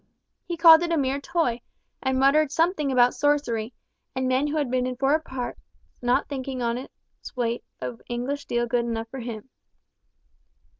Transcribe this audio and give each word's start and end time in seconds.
He 0.47 0.57
called 0.57 0.81
it 0.81 0.91
a 0.91 0.97
mere 0.97 1.21
toy, 1.21 1.61
and 2.01 2.17
muttered 2.17 2.51
something 2.51 2.91
about 2.91 3.13
sorcery, 3.13 3.71
and 4.15 4.27
men 4.27 4.47
who 4.47 4.57
had 4.57 4.71
been 4.71 4.87
in 4.87 4.95
foreign 4.95 5.21
parts 5.21 5.61
not 6.01 6.27
thinking 6.27 6.59
honest 6.59 6.89
weight 7.35 7.63
of 7.79 8.01
English 8.09 8.41
steel 8.41 8.65
good 8.65 8.83
enough 8.83 9.09
for 9.09 9.23
them. 9.23 9.49